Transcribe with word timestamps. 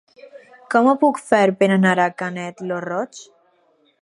Com 0.75 0.89
ho 0.91 0.95
puc 1.03 1.21
fer 1.27 1.43
per 1.61 1.69
anar 1.77 1.95
a 2.07 2.11
Canet 2.23 2.65
lo 2.73 2.81
Roig? 2.91 3.25